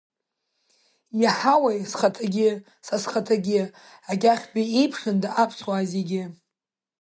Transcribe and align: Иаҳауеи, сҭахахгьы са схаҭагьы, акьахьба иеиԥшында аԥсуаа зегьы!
Иаҳауеи, 1.21 1.79
сҭахахгьы 1.91 2.49
са 2.85 2.95
схаҭагьы, 3.01 3.61
акьахьба 4.11 4.61
иеиԥшында 4.65 5.29
аԥсуаа 5.41 5.83
зегьы! 5.91 6.23